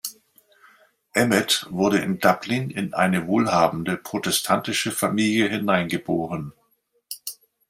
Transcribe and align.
Emmet 1.13 1.67
wurde 1.69 1.99
in 1.99 2.17
Dublin 2.17 2.71
in 2.71 2.95
eine 2.95 3.27
wohlhabende 3.27 3.97
protestantische 3.97 4.89
Familie 4.91 5.47
hineingeboren. 5.47 6.53